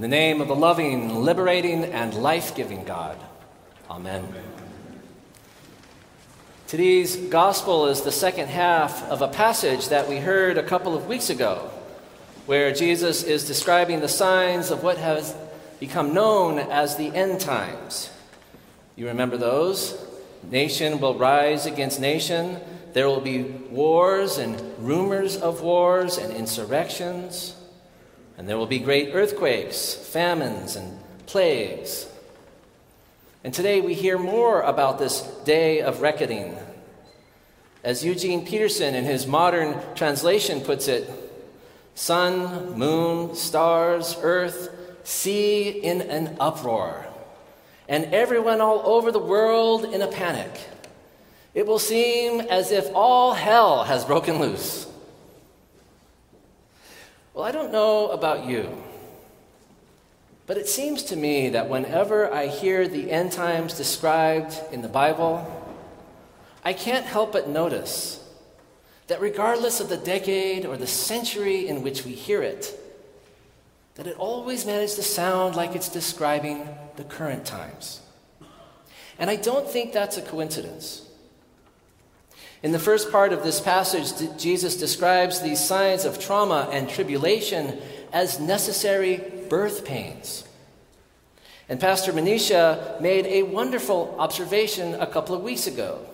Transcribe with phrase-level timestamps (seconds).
[0.00, 3.18] In the name of the loving, liberating, and life giving God.
[3.90, 4.26] Amen.
[6.66, 11.06] Today's gospel is the second half of a passage that we heard a couple of
[11.06, 11.70] weeks ago,
[12.46, 15.36] where Jesus is describing the signs of what has
[15.80, 18.10] become known as the end times.
[18.96, 20.02] You remember those?
[20.50, 22.58] Nation will rise against nation.
[22.94, 27.54] There will be wars and rumors of wars and insurrections.
[28.40, 32.08] And there will be great earthquakes, famines, and plagues.
[33.44, 36.56] And today we hear more about this day of reckoning.
[37.84, 41.06] As Eugene Peterson, in his modern translation, puts it
[41.94, 44.70] sun, moon, stars, earth,
[45.04, 47.06] sea in an uproar,
[47.90, 50.66] and everyone all over the world in a panic.
[51.52, 54.89] It will seem as if all hell has broken loose.
[57.40, 58.68] Well, I don't know about you,
[60.46, 64.88] but it seems to me that whenever I hear the end times described in the
[64.88, 65.50] Bible,
[66.62, 68.22] I can't help but notice
[69.06, 72.78] that regardless of the decade or the century in which we hear it,
[73.94, 78.02] that it always manages to sound like it's describing the current times.
[79.18, 81.08] And I don't think that's a coincidence.
[82.62, 87.78] In the first part of this passage, Jesus describes these signs of trauma and tribulation
[88.12, 90.44] as necessary birth pains.
[91.68, 96.04] And Pastor Manisha made a wonderful observation a couple of weeks ago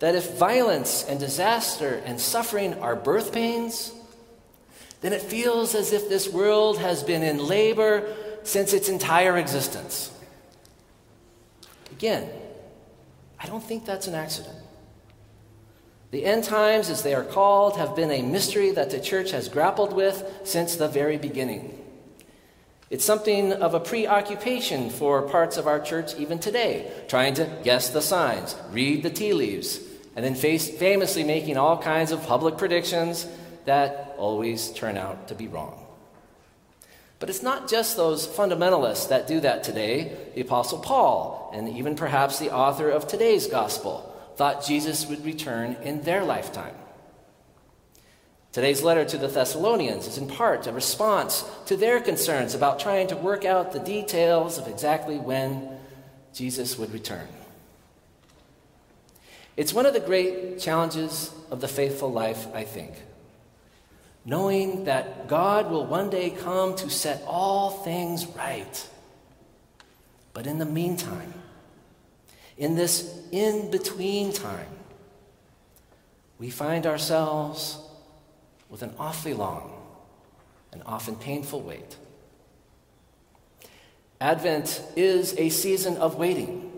[0.00, 3.92] that if violence and disaster and suffering are birth pains,
[5.02, 8.12] then it feels as if this world has been in labor
[8.42, 10.10] since its entire existence.
[11.92, 12.28] Again,
[13.38, 14.56] I don't think that's an accident.
[16.10, 19.48] The end times, as they are called, have been a mystery that the church has
[19.48, 21.76] grappled with since the very beginning.
[22.90, 27.90] It's something of a preoccupation for parts of our church even today, trying to guess
[27.90, 29.78] the signs, read the tea leaves,
[30.16, 33.28] and then face, famously making all kinds of public predictions
[33.64, 35.86] that always turn out to be wrong.
[37.20, 40.16] But it's not just those fundamentalists that do that today.
[40.34, 44.09] The Apostle Paul, and even perhaps the author of today's gospel,
[44.40, 46.74] thought Jesus would return in their lifetime.
[48.52, 53.08] Today's letter to the Thessalonians is in part a response to their concerns about trying
[53.08, 55.68] to work out the details of exactly when
[56.32, 57.28] Jesus would return.
[59.58, 62.94] It's one of the great challenges of the faithful life, I think.
[64.24, 68.88] Knowing that God will one day come to set all things right.
[70.32, 71.34] But in the meantime,
[72.60, 74.68] in this in between time,
[76.38, 77.78] we find ourselves
[78.68, 79.72] with an awfully long
[80.70, 81.96] and often painful wait.
[84.20, 86.70] Advent is a season of waiting.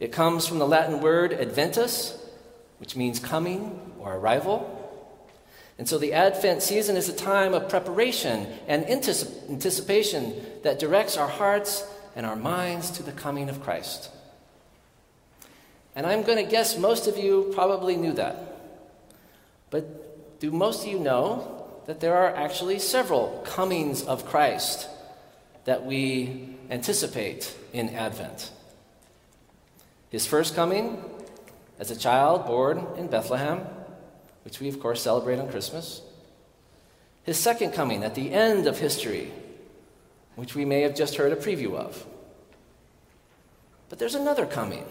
[0.00, 2.18] It comes from the Latin word adventus,
[2.78, 4.72] which means coming or arrival.
[5.78, 11.28] And so the Advent season is a time of preparation and anticipation that directs our
[11.28, 14.10] hearts and our minds to the coming of Christ.
[15.96, 18.36] And I'm going to guess most of you probably knew that.
[19.70, 24.88] But do most of you know that there are actually several comings of Christ
[25.64, 28.50] that we anticipate in Advent?
[30.10, 31.02] His first coming
[31.78, 33.60] as a child born in Bethlehem,
[34.44, 36.02] which we, of course, celebrate on Christmas.
[37.24, 39.32] His second coming at the end of history,
[40.36, 42.06] which we may have just heard a preview of.
[43.88, 44.84] But there's another coming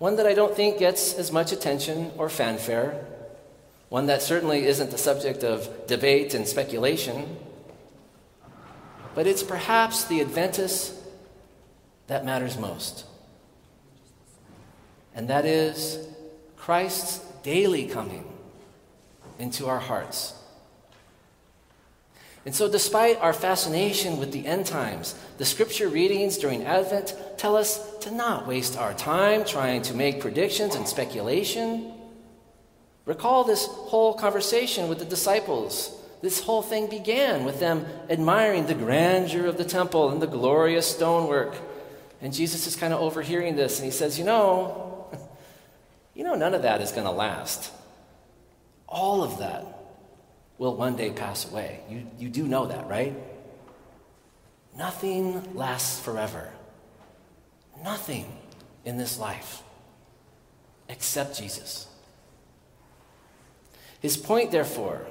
[0.00, 3.04] one that I don't think gets as much attention or fanfare,
[3.90, 7.36] one that certainly isn't the subject of debate and speculation,
[9.14, 10.98] but it's perhaps the Adventus
[12.06, 13.04] that matters most.
[15.14, 15.98] And that is
[16.56, 18.24] Christ's daily coming
[19.38, 20.32] into our hearts
[22.46, 27.54] and so, despite our fascination with the end times, the scripture readings during Advent tell
[27.54, 31.92] us to not waste our time trying to make predictions and speculation.
[33.04, 38.74] Recall this whole conversation with the disciples This whole thing began with them admiring the
[38.74, 41.54] grandeur of the temple and the glorious stonework.
[42.20, 45.06] And Jesus is kind of overhearing this and he says, You know,
[46.14, 47.72] you know, none of that is going to last.
[48.86, 49.79] All of that
[50.60, 51.80] will one day pass away.
[51.88, 53.16] You, you do know that, right?
[54.76, 56.52] Nothing lasts forever.
[57.82, 58.30] Nothing
[58.84, 59.62] in this life
[60.86, 61.86] except Jesus.
[64.00, 65.06] His point, therefore,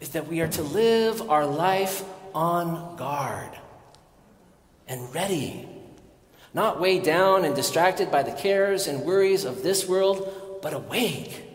[0.00, 3.50] is that we are to live our life on guard
[4.86, 5.68] and ready,
[6.54, 11.45] not weighed down and distracted by the cares and worries of this world, but awake,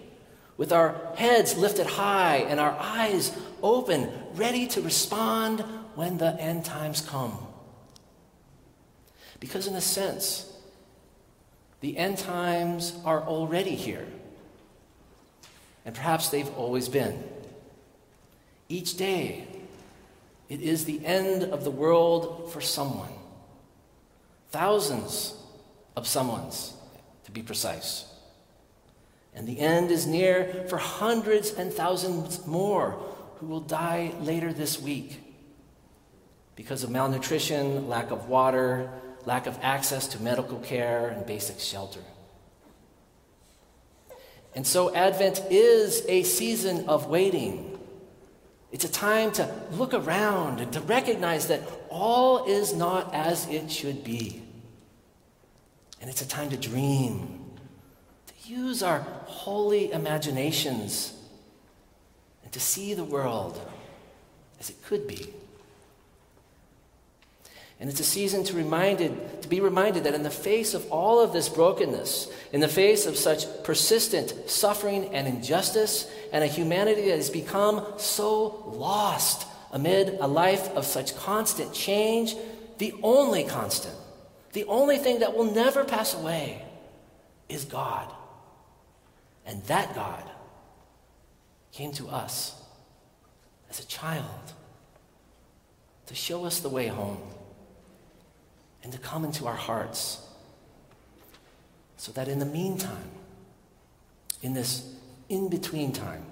[0.61, 5.61] with our heads lifted high and our eyes open, ready to respond
[5.95, 7.35] when the end times come.
[9.39, 10.53] Because, in a sense,
[11.79, 14.05] the end times are already here.
[15.83, 17.23] And perhaps they've always been.
[18.69, 19.47] Each day,
[20.47, 23.13] it is the end of the world for someone.
[24.51, 25.33] Thousands
[25.95, 26.75] of someone's,
[27.23, 28.10] to be precise.
[29.33, 33.01] And the end is near for hundreds and thousands more
[33.35, 35.19] who will die later this week
[36.55, 38.91] because of malnutrition, lack of water,
[39.25, 42.01] lack of access to medical care and basic shelter.
[44.53, 47.71] And so, Advent is a season of waiting
[48.71, 53.69] it's a time to look around and to recognize that all is not as it
[53.69, 54.41] should be.
[55.99, 57.40] And it's a time to dream,
[58.45, 61.13] use our holy imaginations,
[62.43, 63.59] and to see the world
[64.59, 65.33] as it could be.
[67.79, 71.19] And it's a season to reminded to be reminded that in the face of all
[71.19, 77.05] of this brokenness, in the face of such persistent suffering and injustice, and a humanity
[77.09, 82.35] that has become so lost amid a life of such constant change,
[82.77, 83.95] the only constant,
[84.53, 86.63] the only thing that will never pass away
[87.49, 88.11] is God.
[89.45, 90.23] And that God
[91.71, 92.61] came to us
[93.69, 94.53] as a child
[96.07, 97.21] to show us the way home
[98.83, 100.21] and to come into our hearts.
[101.97, 103.11] So that in the meantime,
[104.41, 104.93] in this
[105.29, 106.25] in between time,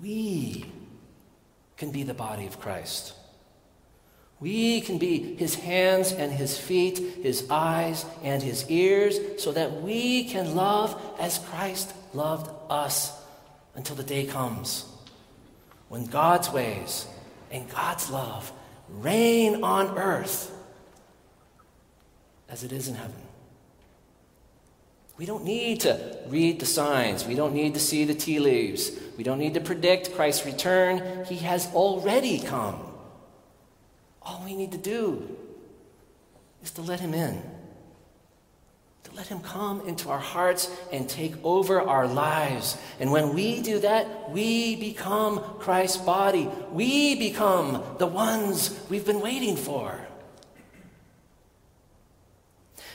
[0.00, 0.66] we
[1.76, 3.14] can be the body of Christ.
[4.40, 9.82] We can be his hands and his feet, his eyes and his ears, so that
[9.82, 13.12] we can love as Christ loved us
[13.74, 14.86] until the day comes
[15.88, 17.06] when God's ways
[17.50, 18.50] and God's love
[18.88, 20.50] reign on earth
[22.48, 23.20] as it is in heaven.
[25.18, 27.26] We don't need to read the signs.
[27.26, 28.90] We don't need to see the tea leaves.
[29.18, 31.26] We don't need to predict Christ's return.
[31.26, 32.89] He has already come.
[34.22, 35.36] All we need to do
[36.62, 37.42] is to let Him in,
[39.04, 42.76] to let Him come into our hearts and take over our lives.
[42.98, 46.48] And when we do that, we become Christ's body.
[46.70, 50.06] We become the ones we've been waiting for.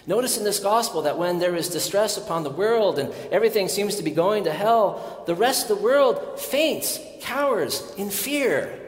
[0.08, 3.96] Notice in this gospel that when there is distress upon the world and everything seems
[3.96, 8.80] to be going to hell, the rest of the world faints, cowers in fear.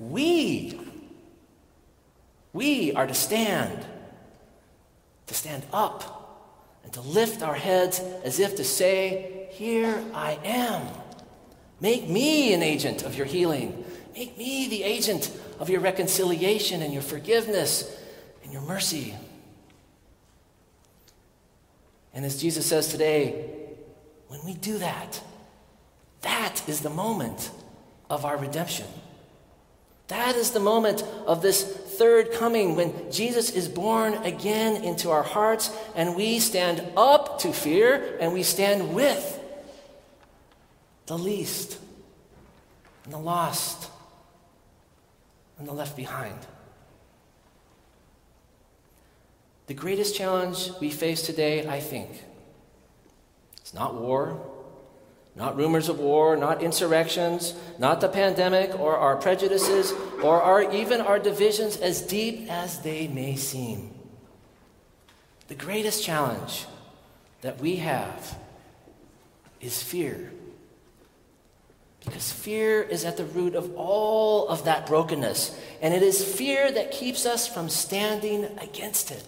[0.00, 0.80] We,
[2.56, 3.84] we are to stand,
[5.26, 6.14] to stand up,
[6.82, 10.88] and to lift our heads as if to say, Here I am.
[11.80, 13.84] Make me an agent of your healing.
[14.14, 17.94] Make me the agent of your reconciliation and your forgiveness
[18.42, 19.14] and your mercy.
[22.14, 23.50] And as Jesus says today,
[24.28, 25.20] when we do that,
[26.22, 27.50] that is the moment
[28.08, 28.86] of our redemption.
[30.08, 35.24] That is the moment of this third coming when Jesus is born again into our
[35.24, 39.40] hearts and we stand up to fear and we stand with
[41.06, 41.78] the least
[43.04, 43.90] and the lost
[45.58, 46.38] and the left behind.
[49.66, 52.22] The greatest challenge we face today, I think,
[53.64, 54.40] is not war,
[55.36, 61.00] not rumors of war, not insurrections, not the pandemic or our prejudices or our, even
[61.02, 63.92] our divisions, as deep as they may seem.
[65.48, 66.64] The greatest challenge
[67.42, 68.36] that we have
[69.60, 70.32] is fear.
[72.04, 75.58] Because fear is at the root of all of that brokenness.
[75.82, 79.24] And it is fear that keeps us from standing against it.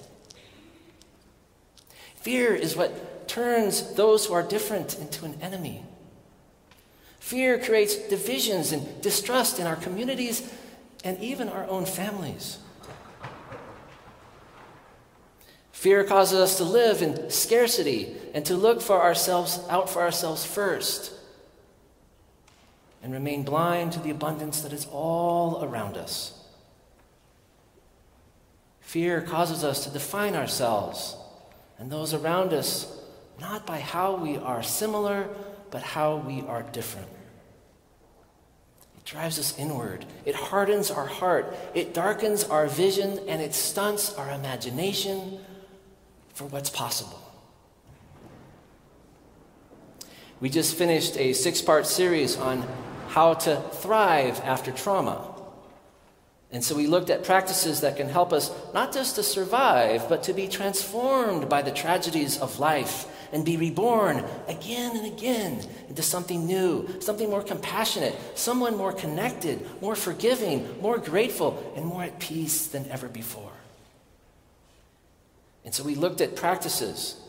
[2.16, 5.84] Fear is what turns those who are different into an enemy.
[7.28, 10.50] Fear creates divisions and distrust in our communities
[11.04, 12.56] and even our own families.
[15.72, 20.46] Fear causes us to live in scarcity and to look for ourselves out for ourselves
[20.46, 21.12] first
[23.02, 26.32] and remain blind to the abundance that is all around us.
[28.80, 31.14] Fear causes us to define ourselves
[31.78, 32.90] and those around us
[33.38, 35.28] not by how we are similar,
[35.70, 37.17] but how we are different.
[39.08, 44.30] Drives us inward, it hardens our heart, it darkens our vision, and it stunts our
[44.30, 45.38] imagination
[46.34, 47.18] for what's possible.
[50.40, 52.68] We just finished a six part series on
[53.08, 55.34] how to thrive after trauma.
[56.52, 60.22] And so we looked at practices that can help us not just to survive, but
[60.24, 66.02] to be transformed by the tragedies of life and be reborn again and again into
[66.02, 72.18] something new, something more compassionate, someone more connected, more forgiving, more grateful, and more at
[72.18, 73.52] peace than ever before.
[75.64, 77.20] And so we looked at practices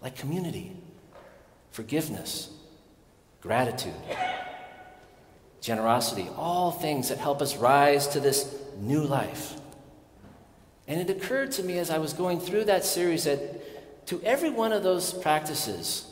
[0.00, 0.72] like community,
[1.72, 2.50] forgiveness,
[3.40, 3.94] gratitude
[5.60, 9.54] generosity, all things that help us rise to this new life.
[10.88, 13.69] And it occurred to me as I was going through that series that
[14.10, 16.04] to every one of those practices,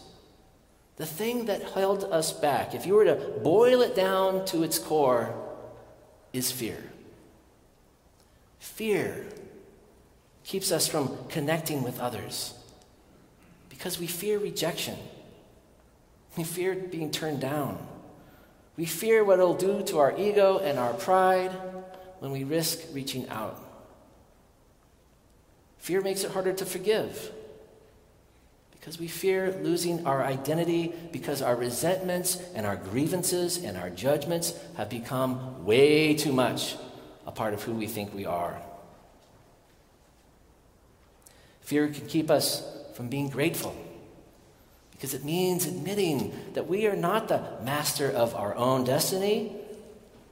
[0.99, 4.79] the thing that held us back, if you were to boil it down to its
[4.79, 5.35] core,
[6.33, 6.79] is fear.
[8.61, 9.27] Fear
[10.45, 12.55] keeps us from connecting with others
[13.69, 14.97] because we fear rejection.
[16.37, 17.85] We fear being turned down.
[18.77, 21.51] We fear what it'll do to our ego and our pride
[22.21, 23.61] when we risk reaching out.
[25.79, 27.33] Fear makes it harder to forgive
[28.79, 34.55] because we fear losing our identity because our resentments and our grievances and our judgments
[34.77, 36.77] have become way too much
[37.27, 38.61] a part of who we think we are.
[41.61, 43.77] Fear can keep us from being grateful
[44.93, 49.55] because it means admitting that we are not the master of our own destiny,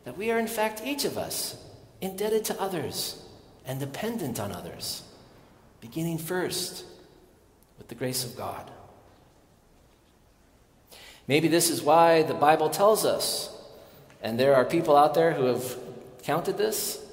[0.04, 1.62] that we are, in fact, each of us
[2.00, 3.22] indebted to others
[3.66, 5.02] and dependent on others,
[5.80, 6.84] beginning first
[7.78, 8.70] with the grace of God.
[11.28, 13.52] Maybe this is why the Bible tells us,
[14.22, 15.76] and there are people out there who have
[16.22, 17.04] counted this,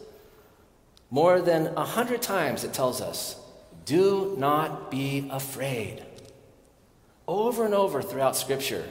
[1.10, 3.36] more than a hundred times it tells us,
[3.86, 6.04] do not be afraid.
[7.28, 8.86] Over and over throughout Scripture,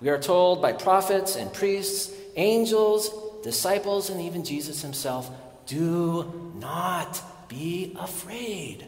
[0.00, 3.10] we are told by prophets and priests, angels,
[3.42, 5.30] disciples, and even Jesus himself
[5.66, 8.86] do not be afraid.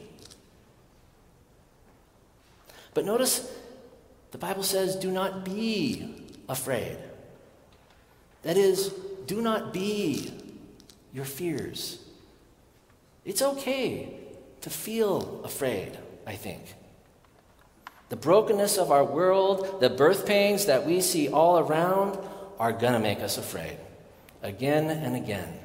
[2.95, 3.53] But notice
[4.31, 6.15] the Bible says, do not be
[6.49, 6.97] afraid.
[8.43, 8.93] That is,
[9.27, 10.33] do not be
[11.13, 12.01] your fears.
[13.25, 14.19] It's okay
[14.61, 16.75] to feel afraid, I think.
[18.09, 22.19] The brokenness of our world, the birth pains that we see all around,
[22.59, 23.79] are going to make us afraid
[24.43, 25.59] again and again.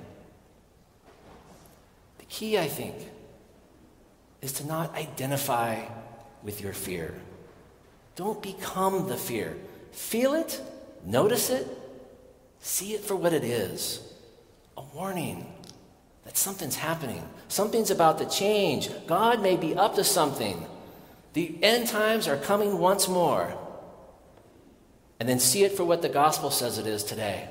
[2.20, 2.96] The key, I think,
[4.42, 5.86] is to not identify
[6.44, 7.14] with your fear.
[8.16, 9.56] Don't become the fear.
[9.92, 10.62] Feel it,
[11.06, 11.68] notice it,
[12.60, 14.02] see it for what it is
[14.80, 15.46] a warning
[16.24, 18.90] that something's happening, something's about to change.
[19.08, 20.66] God may be up to something.
[21.34, 23.58] The end times are coming once more.
[25.20, 27.50] And then see it for what the gospel says it is today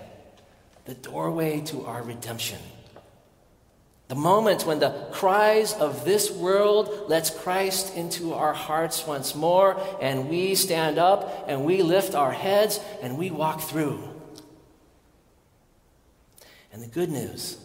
[0.87, 2.59] the doorway to our redemption.
[4.09, 9.79] The moment when the cries of this world lets Christ into our hearts once more,
[10.01, 14.03] and we stand up and we lift our heads and we walk through.
[16.73, 17.59] And the good news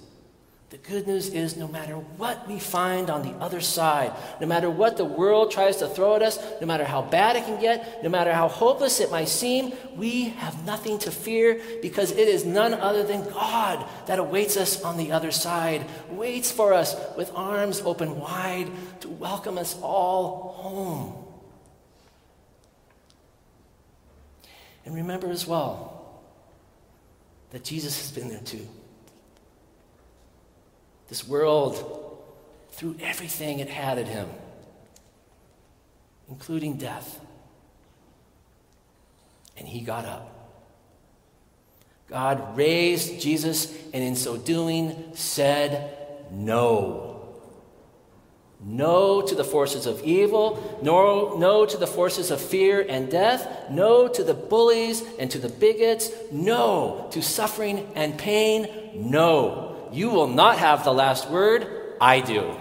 [0.74, 4.12] the good news is no matter what we find on the other side,
[4.42, 7.46] no matter what the world tries to throw at us, no matter how bad it
[7.46, 12.10] can get, no matter how hopeless it might seem, we have nothing to fear because
[12.10, 16.74] it is none other than God that awaits us on the other side, waits for
[16.74, 21.24] us with arms open wide to welcome us all home.
[24.88, 26.24] And remember as well
[27.52, 28.68] that Jesus has been there too.
[31.14, 32.18] This world
[32.72, 34.28] threw everything it had at him,
[36.28, 37.20] including death.
[39.56, 40.28] And he got up.
[42.10, 47.36] God raised Jesus, and in so doing, said, No.
[48.60, 53.70] No to the forces of evil, no, no to the forces of fear and death,
[53.70, 59.73] no to the bullies and to the bigots, no to suffering and pain, no.
[59.94, 62.56] You will not have the last word, I do.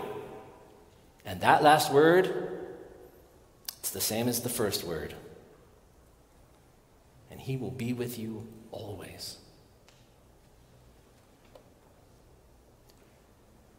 [1.24, 2.58] And that last word,
[3.78, 5.14] it's the same as the first word.
[7.30, 9.38] And he will be with you always.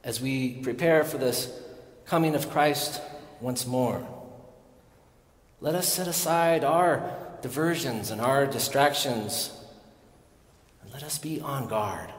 [0.03, 1.51] As we prepare for this
[2.05, 3.01] coming of Christ
[3.39, 4.05] once more.
[5.61, 9.51] Let us set aside our diversions and our distractions
[10.81, 12.11] and let us be on guard.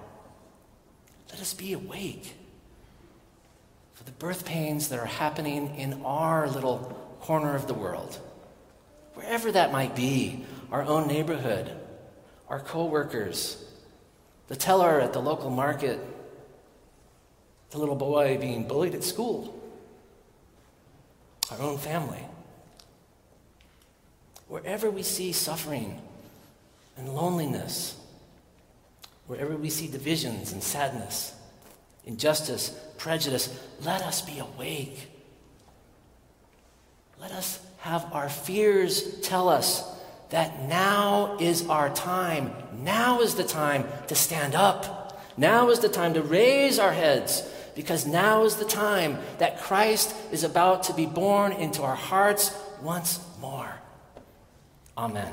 [1.35, 2.37] Let us be awake
[3.95, 8.21] for the birth pains that are happening in our little corner of the world,
[9.15, 11.77] wherever that might be our own neighborhood,
[12.49, 13.65] our coworkers,
[14.47, 15.99] the teller at the local market,
[17.71, 19.61] the little boy being bullied at school
[21.51, 22.23] our own family.
[24.47, 26.01] Wherever we see suffering
[26.97, 27.97] and loneliness,
[29.27, 31.35] wherever we see divisions and sadness,
[32.05, 33.49] injustice, prejudice,
[33.83, 35.09] let us be awake.
[37.21, 39.83] Let us have our fears tell us
[40.31, 42.53] that now is our time.
[42.83, 45.23] Now is the time to stand up.
[45.37, 50.15] Now is the time to raise our heads because now is the time that Christ
[50.33, 53.75] is about to be born into our hearts once more.
[54.97, 55.33] Amen.